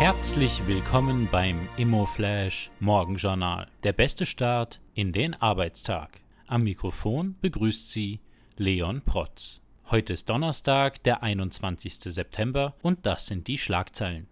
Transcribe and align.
Herzlich 0.00 0.66
willkommen 0.66 1.28
beim 1.30 1.68
ImmoFlash 1.76 2.70
Morgenjournal. 2.80 3.68
Der 3.82 3.92
beste 3.92 4.24
Start 4.24 4.80
in 4.94 5.12
den 5.12 5.34
Arbeitstag. 5.34 6.22
Am 6.46 6.62
Mikrofon 6.62 7.36
begrüßt 7.42 7.90
Sie 7.90 8.20
Leon 8.56 9.02
Protz. 9.02 9.60
Heute 9.90 10.14
ist 10.14 10.30
Donnerstag, 10.30 11.02
der 11.02 11.22
21. 11.22 11.96
September 11.96 12.76
und 12.80 13.04
das 13.04 13.26
sind 13.26 13.46
die 13.46 13.58
Schlagzeilen. 13.58 14.26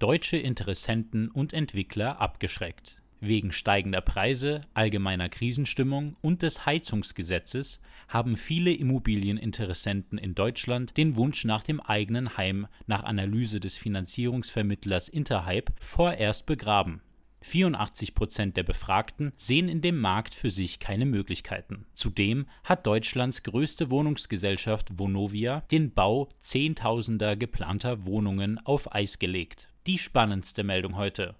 Deutsche 0.00 0.38
Interessenten 0.38 1.30
und 1.30 1.52
Entwickler 1.52 2.20
abgeschreckt. 2.20 2.99
Wegen 3.22 3.52
steigender 3.52 4.00
Preise, 4.00 4.62
allgemeiner 4.72 5.28
Krisenstimmung 5.28 6.16
und 6.22 6.40
des 6.40 6.64
Heizungsgesetzes 6.64 7.78
haben 8.08 8.38
viele 8.38 8.72
Immobilieninteressenten 8.72 10.16
in 10.16 10.34
Deutschland 10.34 10.96
den 10.96 11.16
Wunsch 11.16 11.44
nach 11.44 11.62
dem 11.62 11.80
eigenen 11.80 12.38
Heim 12.38 12.66
nach 12.86 13.04
Analyse 13.04 13.60
des 13.60 13.76
Finanzierungsvermittlers 13.76 15.10
Interhype 15.10 15.70
vorerst 15.80 16.46
begraben. 16.46 17.02
84 17.42 18.14
Prozent 18.14 18.56
der 18.56 18.62
Befragten 18.62 19.32
sehen 19.36 19.68
in 19.68 19.82
dem 19.82 19.98
Markt 19.98 20.34
für 20.34 20.50
sich 20.50 20.78
keine 20.78 21.04
Möglichkeiten. 21.04 21.86
Zudem 21.94 22.46
hat 22.64 22.86
Deutschlands 22.86 23.42
größte 23.42 23.90
Wohnungsgesellschaft 23.90 24.98
Vonovia 24.98 25.62
den 25.70 25.92
Bau 25.92 26.30
Zehntausender 26.38 27.36
geplanter 27.36 28.06
Wohnungen 28.06 28.58
auf 28.64 28.94
Eis 28.94 29.18
gelegt. 29.18 29.68
Die 29.86 29.98
spannendste 29.98 30.64
Meldung 30.64 30.96
heute. 30.96 31.34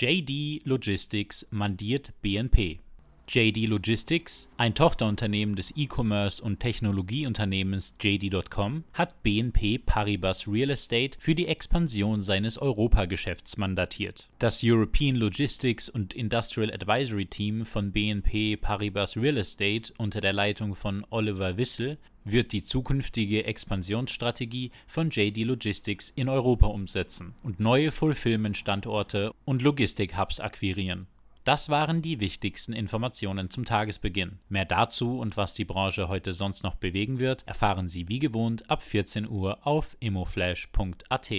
JD 0.00 0.60
Logistics 0.64 1.44
mandiert 1.50 2.12
BNP. 2.22 2.78
JD 3.26 3.66
Logistics, 3.66 4.48
ein 4.56 4.76
Tochterunternehmen 4.76 5.56
des 5.56 5.76
E-Commerce 5.76 6.40
und 6.40 6.60
Technologieunternehmens 6.60 7.96
JD.com, 8.00 8.84
hat 8.92 9.20
BNP 9.24 9.78
Paribas 9.78 10.46
Real 10.46 10.70
Estate 10.70 11.18
für 11.18 11.34
die 11.34 11.48
Expansion 11.48 12.22
seines 12.22 12.58
Europageschäfts 12.58 13.56
mandatiert. 13.56 14.28
Das 14.38 14.60
European 14.62 15.16
Logistics 15.16 15.88
und 15.88 16.14
Industrial 16.14 16.72
Advisory 16.72 17.26
Team 17.26 17.66
von 17.66 17.90
BNP 17.90 18.56
Paribas 18.56 19.16
Real 19.16 19.36
Estate 19.36 19.92
unter 19.98 20.20
der 20.20 20.32
Leitung 20.32 20.76
von 20.76 21.04
Oliver 21.10 21.56
Wissel 21.56 21.98
wird 22.30 22.52
die 22.52 22.62
zukünftige 22.62 23.44
Expansionsstrategie 23.44 24.70
von 24.86 25.10
JD 25.10 25.44
Logistics 25.44 26.10
in 26.14 26.28
Europa 26.28 26.66
umsetzen 26.66 27.34
und 27.42 27.60
neue 27.60 27.92
Fulfillment-Standorte 27.92 29.32
und 29.44 29.62
Logistik-Hubs 29.62 30.40
akquirieren. 30.40 31.06
Das 31.48 31.70
waren 31.70 32.02
die 32.02 32.20
wichtigsten 32.20 32.74
Informationen 32.74 33.48
zum 33.48 33.64
Tagesbeginn. 33.64 34.38
Mehr 34.50 34.66
dazu 34.66 35.18
und 35.18 35.38
was 35.38 35.54
die 35.54 35.64
Branche 35.64 36.08
heute 36.08 36.34
sonst 36.34 36.62
noch 36.62 36.74
bewegen 36.74 37.20
wird, 37.20 37.42
erfahren 37.46 37.88
Sie 37.88 38.06
wie 38.08 38.18
gewohnt 38.18 38.68
ab 38.68 38.82
14 38.82 39.26
Uhr 39.26 39.66
auf 39.66 39.96
immoflash.at. 40.00 41.32